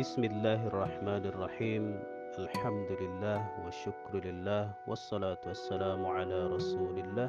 Bismillahirrahmanirrahim. 0.00 1.92
Alhamdulillah 2.40 3.36
wa 3.36 3.68
syukrulillah 3.68 4.72
wassalatu 4.88 5.52
wassalamu 5.52 6.08
ala 6.08 6.56
Rasulillah 6.56 7.28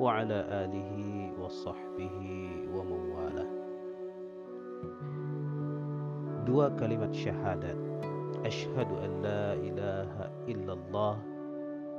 wa 0.00 0.24
ala 0.24 0.40
alihi 0.64 1.36
wa 1.36 1.52
sahbihi 1.52 2.64
wa 2.72 2.80
mawala. 2.80 3.44
Dua 6.48 6.72
kalimat 6.80 7.12
syahadat. 7.12 7.76
Ashhadu 8.40 8.96
an 8.96 9.12
la 9.20 9.52
ilaha 9.60 10.32
illallah 10.48 11.20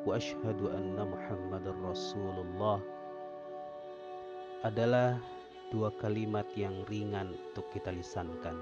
wa 0.09 0.17
anna 0.73 1.05
Rasulullah 1.85 2.81
adalah 4.65 5.21
dua 5.69 5.93
kalimat 6.01 6.49
yang 6.57 6.81
ringan 6.89 7.37
untuk 7.53 7.69
kita 7.69 7.93
lisankan 7.93 8.57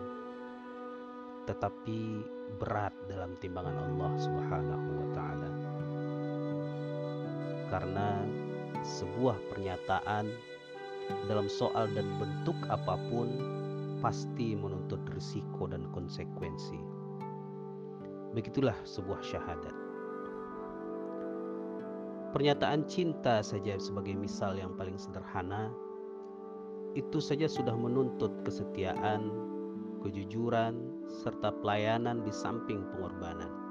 tetapi 1.49 2.21
berat 2.61 2.93
dalam 3.09 3.33
timbangan 3.41 3.73
Allah 3.73 4.11
Subhanahu 4.21 4.87
wa 5.01 5.07
taala. 5.15 5.49
Karena 7.71 8.21
sebuah 8.83 9.37
pernyataan 9.53 10.29
dalam 11.25 11.47
soal 11.49 11.89
dan 11.93 12.07
bentuk 12.17 12.57
apa 12.67 12.97
pun 13.09 13.29
pasti 14.01 14.57
menuntut 14.57 15.01
risiko 15.13 15.69
dan 15.69 15.85
konsekuensi. 15.93 16.81
Begitulah 18.33 18.75
sebuah 18.87 19.21
syahadat. 19.21 19.75
Pernyataan 22.31 22.87
cinta 22.87 23.43
saja 23.43 23.75
sebagai 23.75 24.15
misal 24.15 24.55
yang 24.55 24.71
paling 24.79 24.95
sederhana 24.95 25.67
itu 26.95 27.20
saja 27.20 27.48
sudah 27.48 27.76
menuntut 27.76 28.31
kesetiaan, 28.48 29.51
kejujuran, 30.02 30.77
serta 31.21 31.54
pelayanan 31.62 32.26
di 32.26 32.34
samping 32.34 32.82
pengorbanan. 32.91 33.62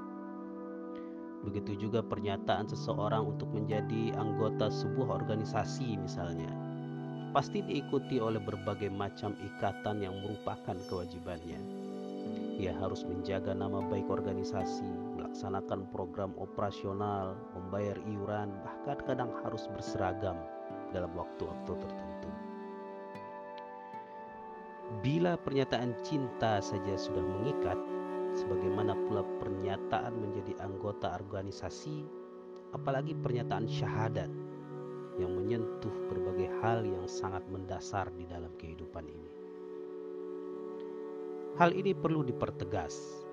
Begitu 1.41 1.87
juga 1.87 2.05
pernyataan 2.05 2.69
seseorang 2.69 3.25
untuk 3.25 3.49
menjadi 3.49 4.13
anggota 4.15 4.69
sebuah 4.69 5.21
organisasi 5.21 5.97
misalnya. 5.97 6.49
Pasti 7.31 7.63
diikuti 7.63 8.19
oleh 8.19 8.43
berbagai 8.43 8.91
macam 8.91 9.33
ikatan 9.39 10.03
yang 10.03 10.15
merupakan 10.21 10.77
kewajibannya. 10.91 11.59
Ia 12.61 12.77
harus 12.77 13.01
menjaga 13.07 13.57
nama 13.57 13.81
baik 13.81 14.05
organisasi, 14.05 15.17
melaksanakan 15.17 15.89
program 15.89 16.37
operasional, 16.37 17.33
membayar 17.57 17.97
iuran, 18.05 18.53
bahkan 18.61 19.01
kadang 19.01 19.31
harus 19.41 19.65
berseragam 19.73 20.37
dalam 20.93 21.09
waktu-waktu 21.17 21.73
tertentu. 21.73 22.10
Bila 25.01 25.33
pernyataan 25.33 25.97
cinta 26.05 26.61
saja 26.61 26.93
sudah 26.93 27.25
mengikat, 27.25 27.73
sebagaimana 28.37 28.93
pula 29.09 29.25
pernyataan 29.41 30.13
menjadi 30.13 30.53
anggota 30.61 31.17
organisasi, 31.17 32.05
apalagi 32.77 33.17
pernyataan 33.17 33.65
syahadat 33.65 34.29
yang 35.17 35.33
menyentuh 35.33 35.89
berbagai 36.05 36.53
hal 36.61 36.85
yang 36.85 37.09
sangat 37.09 37.41
mendasar 37.49 38.13
di 38.13 38.29
dalam 38.29 38.53
kehidupan 38.61 39.09
ini. 39.09 39.31
Hal 41.57 41.73
ini 41.73 41.97
perlu 41.97 42.21
dipertegas 42.21 43.25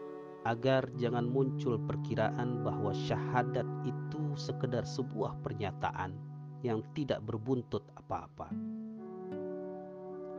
agar 0.49 0.89
jangan 0.97 1.29
muncul 1.29 1.77
perkiraan 1.85 2.65
bahwa 2.65 2.97
syahadat 2.97 3.69
itu 3.85 4.33
sekedar 4.41 4.89
sebuah 4.89 5.37
pernyataan 5.45 6.17
yang 6.65 6.81
tidak 6.97 7.21
berbuntut 7.29 7.85
apa-apa 7.93 8.49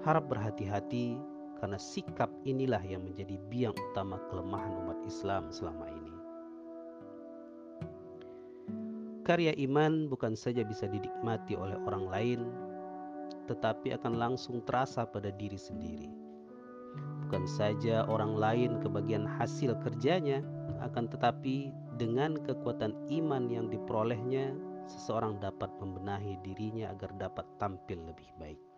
harap 0.04 0.32
berhati-hati 0.32 1.20
karena 1.60 1.76
sikap 1.76 2.32
inilah 2.48 2.80
yang 2.88 3.04
menjadi 3.04 3.36
biang 3.52 3.76
utama 3.92 4.16
kelemahan 4.32 4.72
umat 4.86 5.00
Islam 5.04 5.52
selama 5.52 5.86
ini. 5.92 6.16
Karya 9.28 9.54
iman 9.70 10.10
bukan 10.10 10.34
saja 10.34 10.66
bisa 10.66 10.90
dinikmati 10.90 11.54
oleh 11.54 11.78
orang 11.86 12.06
lain, 12.10 12.42
tetapi 13.46 13.94
akan 13.94 14.18
langsung 14.18 14.64
terasa 14.66 15.06
pada 15.06 15.30
diri 15.30 15.60
sendiri. 15.60 16.10
Bukan 17.28 17.46
saja 17.46 18.10
orang 18.10 18.34
lain 18.34 18.82
kebagian 18.82 19.30
hasil 19.30 19.78
kerjanya, 19.86 20.42
akan 20.82 21.06
tetapi 21.14 21.70
dengan 22.02 22.42
kekuatan 22.42 22.96
iman 23.22 23.46
yang 23.54 23.70
diperolehnya, 23.70 24.58
seseorang 24.90 25.38
dapat 25.38 25.70
membenahi 25.78 26.42
dirinya 26.42 26.90
agar 26.90 27.14
dapat 27.22 27.46
tampil 27.62 28.02
lebih 28.10 28.34
baik. 28.42 28.69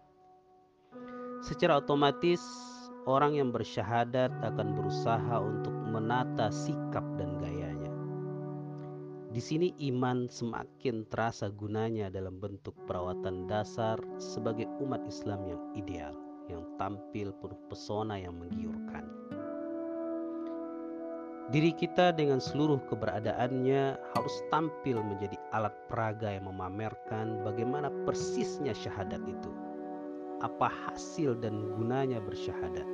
Secara 1.42 1.82
otomatis, 1.82 2.38
orang 3.10 3.34
yang 3.34 3.50
bersyahadat 3.50 4.30
akan 4.46 4.78
berusaha 4.78 5.42
untuk 5.42 5.74
menata 5.90 6.54
sikap 6.54 7.02
dan 7.18 7.42
gayanya. 7.42 7.90
Di 9.34 9.42
sini 9.42 9.74
iman 9.90 10.30
semakin 10.30 11.10
terasa 11.10 11.50
gunanya 11.50 12.14
dalam 12.14 12.38
bentuk 12.38 12.78
perawatan 12.86 13.50
dasar 13.50 13.98
sebagai 14.22 14.70
umat 14.86 15.02
Islam 15.10 15.42
yang 15.50 15.62
ideal, 15.74 16.14
yang 16.46 16.62
tampil 16.78 17.34
penuh 17.42 17.58
pesona 17.74 18.22
yang 18.22 18.38
menggiurkan. 18.38 19.10
Diri 21.50 21.74
kita 21.74 22.14
dengan 22.14 22.38
seluruh 22.38 22.78
keberadaannya 22.86 23.98
harus 24.14 24.36
tampil 24.54 25.02
menjadi 25.02 25.42
alat 25.58 25.74
peraga 25.90 26.38
yang 26.38 26.46
memamerkan 26.46 27.42
bagaimana 27.42 27.90
persisnya 28.06 28.78
syahadat 28.78 29.26
itu 29.26 29.71
apa 30.42 30.68
hasil 30.68 31.38
dan 31.38 31.70
gunanya 31.78 32.18
bersyahadat, 32.22 32.86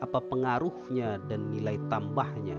apa 0.00 0.18
pengaruhnya 0.30 1.18
dan 1.26 1.50
nilai 1.50 1.76
tambahnya, 1.90 2.56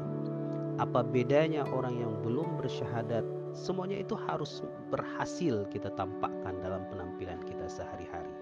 apa 0.78 1.02
bedanya 1.02 1.64
orang 1.72 1.96
yang 2.00 2.14
belum 2.22 2.60
bersyahadat. 2.60 3.24
Semuanya 3.56 4.04
itu 4.04 4.20
harus 4.20 4.60
berhasil 4.92 5.64
kita 5.72 5.88
tampakkan 5.96 6.60
dalam 6.60 6.84
penampilan 6.92 7.40
kita 7.48 7.72
sehari-hari. 7.72 8.36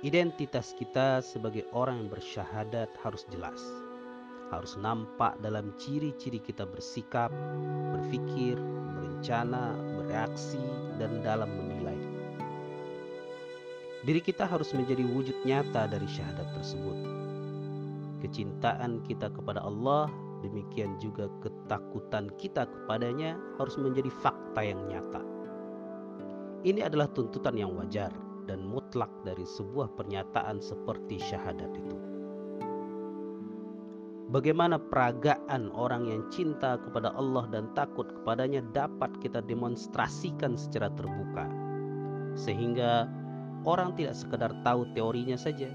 Identitas 0.00 0.72
kita 0.72 1.20
sebagai 1.20 1.68
orang 1.76 2.00
yang 2.00 2.08
bersyahadat 2.08 2.88
harus 3.04 3.28
jelas, 3.28 3.60
harus 4.48 4.80
nampak 4.80 5.36
dalam 5.44 5.76
ciri-ciri 5.76 6.40
kita 6.40 6.64
bersikap, 6.64 7.28
berpikir, 7.92 8.56
berencana, 8.96 9.76
bereaksi, 10.00 10.60
dan 10.96 11.20
dalam 11.20 11.52
menilai. 11.52 12.15
Diri 14.06 14.22
kita 14.22 14.46
harus 14.46 14.70
menjadi 14.70 15.02
wujud 15.02 15.34
nyata 15.42 15.90
dari 15.90 16.06
syahadat 16.06 16.46
tersebut. 16.54 16.94
Kecintaan 18.22 19.02
kita 19.02 19.34
kepada 19.34 19.58
Allah, 19.66 20.06
demikian 20.46 20.94
juga 21.02 21.26
ketakutan 21.42 22.30
kita 22.38 22.70
kepadanya 22.70 23.34
harus 23.58 23.74
menjadi 23.74 24.06
fakta 24.22 24.62
yang 24.62 24.78
nyata. 24.86 25.26
Ini 26.62 26.86
adalah 26.86 27.10
tuntutan 27.10 27.58
yang 27.58 27.74
wajar 27.74 28.14
dan 28.46 28.62
mutlak 28.62 29.10
dari 29.26 29.42
sebuah 29.42 29.90
pernyataan 29.98 30.62
seperti 30.62 31.18
syahadat 31.18 31.74
itu. 31.74 31.98
Bagaimana 34.30 34.78
peragaan 34.78 35.74
orang 35.74 36.06
yang 36.06 36.22
cinta 36.30 36.78
kepada 36.78 37.10
Allah 37.18 37.50
dan 37.50 37.74
takut 37.74 38.06
kepadanya 38.06 38.62
dapat 38.70 39.10
kita 39.18 39.42
demonstrasikan 39.42 40.54
secara 40.54 40.94
terbuka, 40.94 41.50
sehingga 42.38 43.10
orang 43.66 43.98
tidak 43.98 44.14
sekedar 44.14 44.54
tahu 44.62 44.86
teorinya 44.94 45.34
saja, 45.34 45.66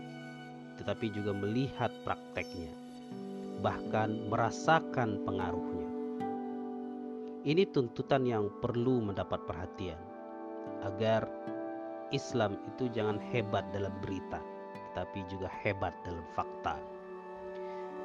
tetapi 0.80 1.12
juga 1.12 1.36
melihat 1.36 1.92
prakteknya, 2.08 2.72
bahkan 3.60 4.32
merasakan 4.32 5.20
pengaruhnya. 5.28 5.92
Ini 7.44 7.68
tuntutan 7.76 8.24
yang 8.24 8.48
perlu 8.64 9.04
mendapat 9.04 9.44
perhatian, 9.44 10.00
agar 10.88 11.28
Islam 12.16 12.56
itu 12.72 12.88
jangan 12.96 13.20
hebat 13.20 13.68
dalam 13.76 13.92
berita, 14.00 14.40
tetapi 14.92 15.28
juga 15.28 15.52
hebat 15.62 15.92
dalam 16.08 16.24
fakta. 16.32 16.80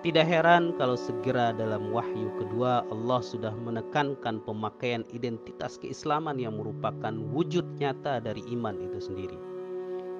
Tidak 0.05 0.23
heran 0.23 0.77
kalau 0.79 0.95
segera 0.95 1.51
dalam 1.51 1.91
wahyu 1.91 2.31
kedua 2.39 2.87
Allah 2.93 3.19
sudah 3.25 3.51
menekankan 3.51 4.39
pemakaian 4.45 5.03
identitas 5.11 5.81
keislaman 5.83 6.39
yang 6.39 6.61
merupakan 6.61 7.11
wujud 7.33 7.65
nyata 7.81 8.23
dari 8.23 8.45
iman 8.55 8.77
itu 8.79 9.03
sendiri 9.03 9.56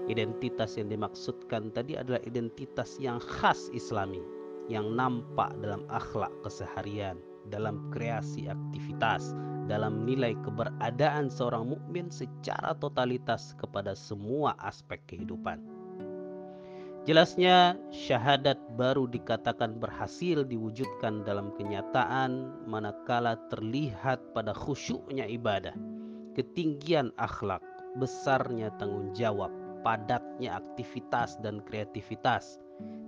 Identitas 0.07 0.79
yang 0.79 0.87
dimaksudkan 0.87 1.75
tadi 1.75 1.99
adalah 1.99 2.23
identitas 2.23 2.95
yang 3.03 3.19
khas 3.19 3.67
Islami, 3.75 4.23
yang 4.71 4.95
nampak 4.95 5.51
dalam 5.59 5.83
akhlak 5.91 6.31
keseharian, 6.47 7.19
dalam 7.51 7.91
kreasi 7.91 8.47
aktivitas, 8.47 9.35
dalam 9.67 10.07
nilai 10.07 10.39
keberadaan 10.47 11.27
seorang 11.27 11.75
mukmin 11.75 12.07
secara 12.07 12.79
totalitas 12.79 13.55
kepada 13.59 13.99
semua 13.99 14.55
aspek 14.63 15.03
kehidupan. 15.11 15.59
Jelasnya, 17.07 17.79
syahadat 17.95 18.59
baru 18.75 19.07
dikatakan 19.07 19.79
berhasil 19.79 20.43
diwujudkan 20.43 21.23
dalam 21.23 21.55
kenyataan 21.55 22.51
manakala 22.67 23.39
terlihat 23.47 24.19
pada 24.35 24.51
khusyuknya 24.51 25.23
ibadah, 25.31 25.75
ketinggian 26.35 27.15
akhlak, 27.15 27.63
besarnya 27.95 28.75
tanggung 28.83 29.15
jawab, 29.15 29.55
padatnya 29.85 30.61
aktivitas 30.61 31.41
dan 31.41 31.65
kreativitas, 31.65 32.61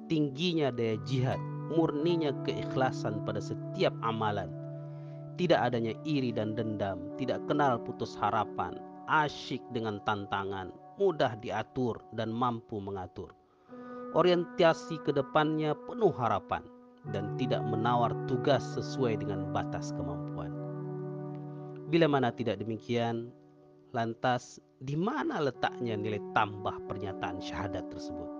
tingginya 0.08 0.72
daya 0.72 0.96
jihad, 1.04 1.40
murninya 1.72 2.32
keikhlasan 2.44 3.22
pada 3.28 3.40
setiap 3.40 3.92
amalan. 4.00 4.48
Tidak 5.38 5.56
adanya 5.56 5.94
iri 6.02 6.34
dan 6.34 6.58
dendam, 6.58 7.14
tidak 7.14 7.44
kenal 7.46 7.78
putus 7.78 8.18
harapan, 8.18 8.74
asyik 9.06 9.62
dengan 9.70 10.02
tantangan, 10.02 10.74
mudah 10.98 11.38
diatur 11.38 12.02
dan 12.18 12.34
mampu 12.34 12.82
mengatur. 12.82 13.30
Orientasi 14.18 14.98
ke 15.06 15.14
depannya 15.14 15.76
penuh 15.86 16.10
harapan 16.16 16.64
dan 17.14 17.38
tidak 17.38 17.62
menawar 17.62 18.10
tugas 18.26 18.64
sesuai 18.74 19.22
dengan 19.22 19.54
batas 19.54 19.94
kemampuan. 19.94 20.50
Bila 21.88 22.04
mana 22.10 22.28
tidak 22.34 22.60
demikian, 22.60 23.32
lantas 23.96 24.60
di 24.78 24.94
mana 24.94 25.42
letaknya 25.42 25.98
nilai 25.98 26.22
tambah 26.34 26.74
pernyataan 26.86 27.42
syahadat 27.42 27.90
tersebut? 27.90 28.30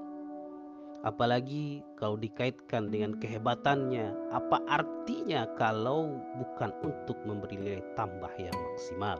Apalagi 1.06 1.82
kalau 1.94 2.18
dikaitkan 2.18 2.90
dengan 2.90 3.14
kehebatannya, 3.22 4.34
apa 4.34 4.58
artinya 4.66 5.46
kalau 5.54 6.10
bukan 6.38 6.74
untuk 6.82 7.18
memberi 7.22 7.54
nilai 7.54 7.82
tambah 7.94 8.30
yang 8.38 8.54
maksimal 8.54 9.18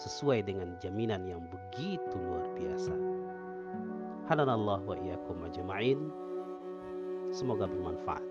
sesuai 0.00 0.44
dengan 0.48 0.72
jaminan 0.80 1.28
yang 1.28 1.44
begitu 1.52 2.16
luar 2.16 2.48
biasa. 2.56 2.96
Hadanallah 4.28 4.80
wa 4.84 4.96
iyyakum 4.96 5.44
ajma'in. 5.44 6.00
Semoga 7.28 7.68
bermanfaat. 7.68 8.24